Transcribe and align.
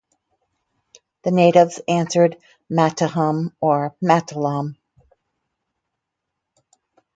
The 1.21 1.29
natives 1.29 1.79
answered 1.87 2.35
"Matahum" 2.71 3.53
or 3.61 3.93
"Matalom. 4.01 4.75